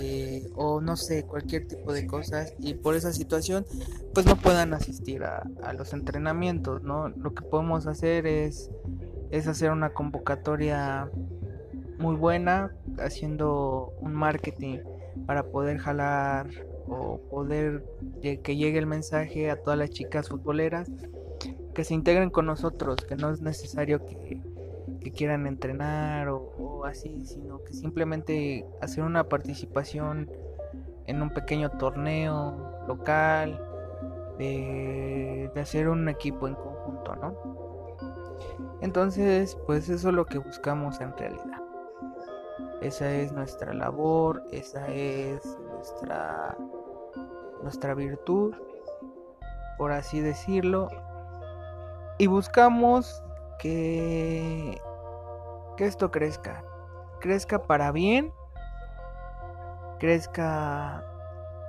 eh, 0.00 0.50
o 0.54 0.80
no 0.80 0.96
sé, 0.96 1.24
cualquier 1.24 1.66
tipo 1.66 1.92
de 1.92 2.06
cosas 2.06 2.54
y 2.58 2.74
por 2.74 2.94
esa 2.96 3.12
situación 3.12 3.64
pues 4.12 4.26
no 4.26 4.36
puedan 4.36 4.74
asistir 4.74 5.24
a, 5.24 5.44
los 5.76 5.92
entrenamientos, 5.92 6.82
¿no? 6.82 7.08
Lo 7.08 7.34
que 7.34 7.42
podemos 7.42 7.86
hacer 7.86 8.26
es, 8.26 8.70
es 9.30 9.46
hacer 9.46 9.70
una 9.70 9.90
convocatoria 9.90 11.10
muy 11.98 12.16
buena, 12.16 12.72
haciendo 12.98 13.92
un 14.00 14.14
marketing 14.14 14.78
para 15.26 15.44
poder 15.44 15.78
jalar 15.78 16.48
o 16.86 17.18
poder 17.30 17.84
que 18.20 18.56
llegue 18.56 18.78
el 18.78 18.86
mensaje 18.86 19.50
a 19.50 19.56
todas 19.56 19.78
las 19.78 19.90
chicas 19.90 20.28
futboleras 20.28 20.90
que 21.74 21.84
se 21.84 21.94
integren 21.94 22.30
con 22.30 22.46
nosotros, 22.46 23.04
que 23.04 23.16
no 23.16 23.30
es 23.30 23.40
necesario 23.40 24.04
que 24.04 24.40
que 25.04 25.12
quieran 25.12 25.46
entrenar 25.46 26.28
o, 26.28 26.84
así, 26.84 27.24
sino 27.24 27.62
que 27.62 27.72
simplemente 27.72 28.66
hacer 28.80 29.04
una 29.04 29.28
participación 29.28 30.28
en 31.06 31.22
un 31.22 31.30
pequeño 31.30 31.70
torneo 31.70 32.84
local, 32.88 33.60
de, 34.38 35.48
de 35.54 35.60
hacer 35.60 35.88
un 35.88 36.08
equipo 36.08 36.48
en 36.48 36.54
conjunto, 36.54 37.14
¿no? 37.16 37.54
Entonces, 38.80 39.56
pues 39.66 39.88
eso 39.88 40.08
es 40.08 40.14
lo 40.14 40.26
que 40.26 40.38
buscamos 40.38 41.00
en 41.00 41.16
realidad. 41.16 41.62
Esa 42.82 43.12
es 43.12 43.32
nuestra 43.32 43.72
labor, 43.72 44.42
esa 44.50 44.88
es 44.88 45.56
nuestra 45.70 46.56
nuestra 47.64 47.94
virtud, 47.94 48.54
por 49.78 49.90
así 49.90 50.20
decirlo. 50.20 50.88
Y 52.18 52.28
buscamos 52.28 53.22
que 53.58 54.78
que 55.76 55.86
esto 55.86 56.10
crezca. 56.10 56.64
Crezca 57.20 57.62
para 57.62 57.92
bien, 57.92 58.32
crezca 59.98 61.04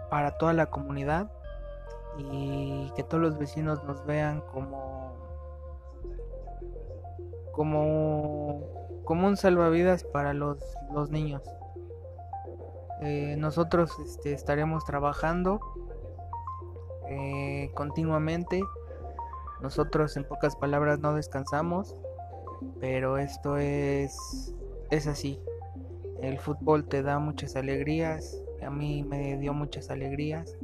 para 0.10 0.38
toda 0.38 0.54
la 0.54 0.68
comunidad 0.68 1.32
y 2.18 2.92
que 2.96 3.04
todos 3.04 3.22
los 3.22 3.38
vecinos 3.38 3.84
nos 3.84 4.06
vean 4.06 4.42
como 4.42 5.14
como 7.52 8.76
como 9.06 9.28
un 9.28 9.38
salvavidas 9.38 10.04
para 10.04 10.34
los, 10.34 10.58
los 10.92 11.10
niños. 11.10 11.44
Eh, 13.02 13.36
nosotros 13.38 13.92
este, 14.00 14.34
estaremos 14.34 14.84
trabajando 14.84 15.60
eh, 17.08 17.70
continuamente. 17.76 18.62
Nosotros 19.62 20.18
en 20.18 20.26
pocas 20.26 20.56
palabras 20.56 21.00
no 21.00 21.14
descansamos. 21.14 21.96
Pero 22.80 23.18
esto 23.18 23.58
es, 23.58 24.54
es 24.92 25.08
así. 25.08 25.40
El 26.22 26.40
fútbol 26.40 26.86
te 26.86 27.04
da 27.04 27.20
muchas 27.20 27.56
alegrías. 27.56 28.42
A 28.66 28.70
mí 28.70 29.04
me 29.04 29.38
dio 29.38 29.54
muchas 29.54 29.90
alegrías. 29.90 30.58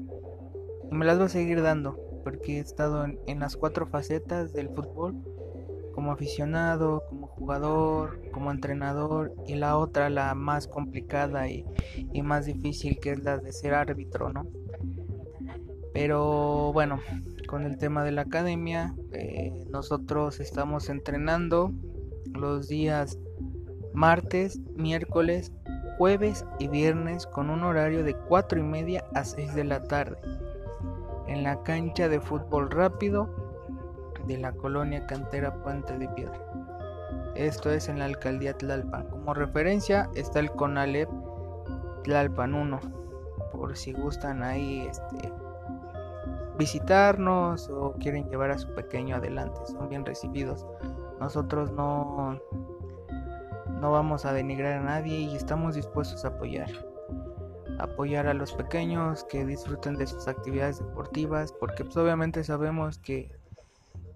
Y 0.90 0.96
me 0.96 1.06
las 1.06 1.18
voy 1.18 1.26
a 1.26 1.30
seguir 1.30 1.62
dando. 1.62 2.00
Porque 2.24 2.58
he 2.58 2.60
estado 2.60 3.06
en, 3.06 3.40
las 3.40 3.58
cuatro 3.58 3.88
facetas 3.88 4.54
del 4.54 4.70
fútbol. 4.70 5.16
Como 5.94 6.14
aficionado, 6.14 7.04
como 7.10 7.28
jugador, 7.28 8.22
como 8.32 8.52
entrenador. 8.52 9.34
Y 9.46 9.56
la 9.56 9.78
otra, 9.78 10.10
la 10.10 10.34
más 10.36 10.68
complicada 10.68 11.50
y, 11.50 11.66
más 12.24 12.46
difícil, 12.46 13.00
que 13.00 13.12
es 13.12 13.24
la 13.24 13.38
de 13.38 13.52
ser 13.52 13.74
árbitro, 13.74 14.32
¿no? 14.32 14.48
Pero 15.94 16.72
bueno, 16.72 17.02
con 17.48 17.66
el 17.66 17.78
tema 17.78 18.06
de 18.06 18.14
la 18.14 18.22
academia, 18.22 18.96
eh, 19.12 19.52
nosotros 19.70 20.40
estamos 20.40 20.88
entrenando 20.88 21.74
los 22.42 22.68
días 22.68 23.18
martes, 23.94 24.60
miércoles, 24.76 25.54
jueves 25.98 26.46
y 26.60 26.68
viernes 26.68 27.28
con 27.28 27.50
un 27.50 27.64
horario 27.64 28.04
de 28.04 28.16
4 28.16 28.60
y 28.60 28.64
media 28.64 29.06
a 29.14 29.24
6 29.24 29.54
de 29.54 29.64
la 29.64 29.84
tarde 29.84 30.18
en 31.28 31.44
la 31.44 31.62
cancha 31.64 32.10
de 32.10 32.20
fútbol 32.20 32.70
rápido 32.72 33.30
de 34.28 34.38
la 34.38 34.52
colonia 34.52 35.06
cantera 35.06 35.54
Puente 35.64 35.98
de 35.98 36.08
Piedra. 36.10 36.40
Esto 37.36 37.72
es 37.72 37.88
en 37.88 38.00
la 38.00 38.06
alcaldía 38.06 38.58
Tlalpan. 38.58 39.08
Como 39.08 39.34
referencia 39.34 40.10
está 40.16 40.40
el 40.40 40.52
CONALEP 40.52 41.10
Tlalpan 42.04 42.54
1. 42.54 42.80
Por 43.52 43.78
si 43.78 43.94
gustan 43.94 44.44
ahí 44.44 44.88
este, 44.90 45.32
visitarnos 46.58 47.70
o 47.70 47.94
quieren 48.00 48.28
llevar 48.30 48.52
a 48.52 48.58
su 48.58 48.74
pequeño 48.74 49.16
adelante. 49.16 49.60
Son 49.68 49.88
bien 49.90 50.06
recibidos. 50.06 50.66
Nosotros 51.22 51.72
no, 51.72 52.42
no 53.80 53.92
vamos 53.92 54.26
a 54.26 54.34
denigrar 54.34 54.80
a 54.80 54.84
nadie 54.84 55.20
y 55.20 55.36
estamos 55.36 55.76
dispuestos 55.76 56.26
a 56.26 56.30
apoyar. 56.30 56.68
Apoyar 57.78 58.26
a 58.26 58.34
los 58.34 58.54
pequeños 58.54 59.24
que 59.26 59.46
disfruten 59.46 59.98
de 59.98 60.08
sus 60.08 60.28
actividades 60.28 60.80
deportivas, 60.80 61.52
porque 61.52 61.86
pues, 61.86 61.96
obviamente 61.96 62.44
sabemos 62.44 62.98
que, 62.98 63.32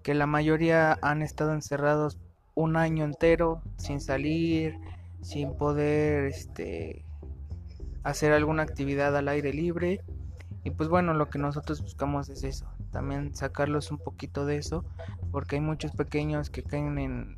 que 0.02 0.14
la 0.14 0.26
mayoría 0.26 0.98
han 1.00 1.22
estado 1.22 1.52
encerrados 1.52 2.18
un 2.56 2.76
año 2.76 3.04
entero 3.04 3.62
sin 3.76 4.00
salir, 4.00 4.74
sin 5.22 5.56
poder 5.56 6.24
este, 6.24 7.04
hacer 8.02 8.32
alguna 8.32 8.64
actividad 8.64 9.16
al 9.16 9.28
aire 9.28 9.52
libre. 9.52 10.00
Y 10.66 10.70
pues 10.72 10.88
bueno, 10.88 11.14
lo 11.14 11.30
que 11.30 11.38
nosotros 11.38 11.80
buscamos 11.80 12.28
es 12.28 12.42
eso, 12.42 12.66
también 12.90 13.36
sacarlos 13.36 13.92
un 13.92 13.98
poquito 13.98 14.46
de 14.46 14.56
eso, 14.56 14.84
porque 15.30 15.54
hay 15.54 15.62
muchos 15.62 15.92
pequeños 15.92 16.50
que 16.50 16.64
caen 16.64 16.98
en, 16.98 17.36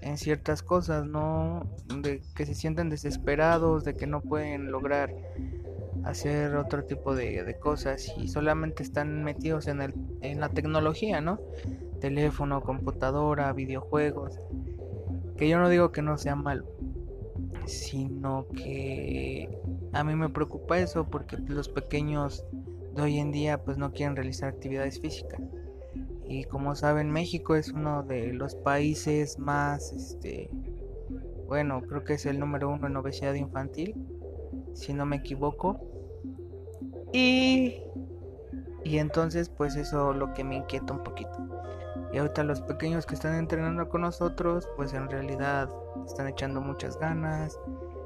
en, 0.00 0.16
ciertas 0.16 0.62
cosas, 0.62 1.04
¿no? 1.04 1.66
De 2.00 2.22
que 2.36 2.46
se 2.46 2.54
sienten 2.54 2.90
desesperados, 2.90 3.82
de 3.82 3.96
que 3.96 4.06
no 4.06 4.20
pueden 4.20 4.70
lograr 4.70 5.12
hacer 6.04 6.54
otro 6.54 6.84
tipo 6.84 7.16
de, 7.16 7.56
cosas 7.58 8.14
y 8.16 8.28
solamente 8.28 8.84
están 8.84 9.24
metidos 9.24 9.66
en, 9.66 9.82
el, 9.82 9.92
en 10.20 10.38
la 10.38 10.48
tecnología, 10.48 11.20
¿no? 11.20 11.40
Teléfono, 12.00 12.60
computadora, 12.60 13.52
videojuegos. 13.52 14.38
Que 15.36 15.48
yo 15.48 15.58
no 15.58 15.68
digo 15.68 15.90
que 15.90 16.02
no 16.02 16.16
sea 16.18 16.36
malo, 16.36 16.66
sino 17.66 18.46
que 18.48 19.48
a 19.92 20.04
mí 20.04 20.14
me 20.14 20.28
preocupa 20.28 20.78
eso 20.78 21.06
porque 21.08 21.36
los 21.38 21.68
pequeños 21.68 22.44
de 22.94 23.02
hoy 23.02 23.18
en 23.18 23.32
día 23.32 23.62
pues 23.62 23.78
no 23.78 23.92
quieren 23.92 24.16
realizar 24.16 24.48
actividades 24.48 25.00
físicas. 25.00 25.40
Y 26.26 26.44
como 26.44 26.74
saben, 26.74 27.10
México 27.10 27.56
es 27.56 27.68
uno 27.68 28.02
de 28.02 28.32
los 28.32 28.54
países 28.54 29.38
más, 29.38 29.92
este, 29.92 30.50
bueno, 31.46 31.82
creo 31.82 32.04
que 32.04 32.14
es 32.14 32.26
el 32.26 32.38
número 32.38 32.70
uno 32.70 32.86
en 32.86 32.96
obesidad 32.96 33.34
infantil, 33.34 33.94
si 34.72 34.94
no 34.94 35.04
me 35.04 35.16
equivoco. 35.16 35.80
Y, 37.12 37.82
y 38.84 38.98
entonces 38.98 39.50
pues 39.50 39.76
eso 39.76 40.14
lo 40.14 40.32
que 40.32 40.44
me 40.44 40.56
inquieta 40.56 40.94
un 40.94 41.02
poquito. 41.02 41.36
Y 42.12 42.18
ahorita 42.18 42.44
los 42.44 42.60
pequeños 42.60 43.06
que 43.06 43.14
están 43.14 43.34
entrenando 43.34 43.88
con 43.88 44.02
nosotros, 44.02 44.68
pues 44.76 44.92
en 44.94 45.08
realidad 45.10 45.68
están 46.06 46.28
echando 46.28 46.60
muchas 46.60 46.98
ganas, 46.98 47.58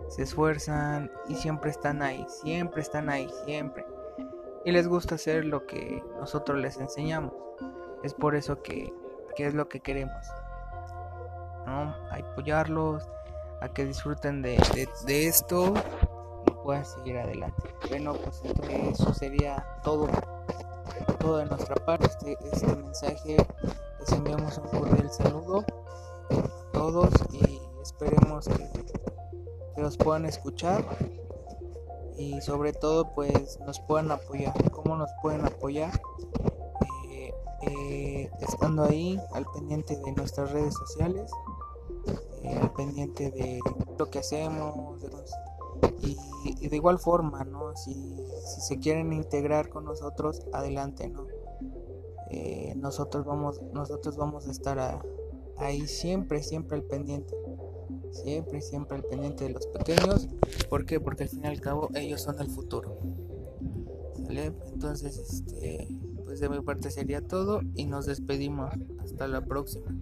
se 0.09 0.22
esfuerzan 0.22 1.11
y 1.29 1.35
siempre 1.35 1.70
están 1.70 2.03
ahí, 2.03 2.25
siempre 2.29 2.83
están 2.83 3.09
ahí, 3.09 3.29
siempre 3.44 3.85
y 4.66 4.72
les 4.72 4.88
gusta 4.88 5.14
hacer 5.14 5.44
lo 5.44 5.64
que 5.64 6.03
nosotros 6.18 6.59
les 6.59 6.77
enseñamos. 6.77 7.33
Es 8.03 8.14
por 8.14 8.35
eso 8.35 8.62
que, 8.62 8.92
es 9.38 9.55
lo 9.55 9.68
que 9.68 9.79
queremos. 9.79 10.27
¿no? 11.66 11.94
apoyarlos, 12.11 13.09
a 13.61 13.68
que 13.68 13.85
disfruten 13.85 14.42
de, 14.42 14.57
esto 15.07 15.72
y 16.46 16.51
puedan 16.64 16.85
seguir 16.85 17.16
adelante. 17.16 17.62
Bueno, 17.88 18.14
pues 18.14 18.42
eso 18.90 19.14
sería 19.14 19.64
todo, 19.85 20.09
todo 21.20 21.38
de 21.38 21.46
nuestra 21.46 21.77
parte. 21.77 22.07
Este, 22.07 22.37
este 22.53 22.66
mensaje 22.66 23.37
enviamos 24.12 24.59
un 24.59 24.69
cordial 24.79 25.11
saludo 25.11 25.64
a 26.31 26.73
todos 26.73 27.11
y 27.33 27.61
esperemos 27.83 28.47
que, 28.49 28.71
que 29.75 29.83
los 29.83 29.97
puedan 29.97 30.27
escuchar 30.27 30.85
y 32.19 32.40
sobre 32.40 32.73
todo 32.73 33.12
pues 33.14 33.59
nos 33.61 33.81
puedan 33.81 34.11
apoyar. 34.11 34.55
¿Cómo 34.71 34.97
nos 34.97 35.11
pueden 35.23 35.45
apoyar? 35.45 36.01
Eh, 37.11 37.35
eh, 37.62 38.31
estando 38.40 38.85
ahí 38.85 39.21
al 39.33 39.47
pendiente 39.47 39.97
de 39.97 40.12
nuestras 40.12 40.51
redes 40.53 40.75
sociales, 40.75 41.31
eh, 42.42 42.59
al 42.61 42.73
pendiente 42.73 43.31
de 43.31 43.61
lo 43.99 44.11
que 44.11 44.21
hacemos 44.21 45.01
y, 46.01 46.69
de 46.69 46.77
igual 46.77 46.99
forma, 46.99 47.45
¿no? 47.45 47.77
Si, 47.77 47.92
si, 48.45 48.61
se 48.61 48.79
quieren 48.79 49.12
integrar 49.12 49.69
con 49.69 49.85
nosotros, 49.85 50.42
adelante, 50.53 51.09
¿no? 51.09 51.27
Nosotros 52.76 53.24
vamos 53.24 53.62
nosotros 53.72 54.16
vamos 54.16 54.48
a 54.48 54.50
estar 54.50 55.00
ahí 55.56 55.86
siempre 55.86 56.42
siempre 56.42 56.78
al 56.78 56.84
pendiente 56.84 57.34
siempre, 58.16 58.60
siempre 58.60 58.96
al 58.96 59.04
pendiente 59.04 59.44
de 59.44 59.50
los 59.50 59.66
pequeños. 59.66 60.28
¿Por 60.68 60.86
qué? 60.86 61.00
Porque 61.00 61.24
al 61.24 61.28
fin 61.28 61.44
y 61.44 61.46
al 61.46 61.60
cabo 61.60 61.88
ellos 61.94 62.22
son 62.22 62.40
el 62.40 62.48
futuro. 62.48 62.98
¿Sale? 64.14 64.52
Entonces, 64.72 65.18
este, 65.18 65.88
pues 66.24 66.40
de 66.40 66.48
mi 66.48 66.60
parte 66.60 66.90
sería 66.90 67.20
todo 67.20 67.60
y 67.74 67.86
nos 67.86 68.06
despedimos. 68.06 68.70
Hasta 68.98 69.28
la 69.28 69.44
próxima. 69.44 69.94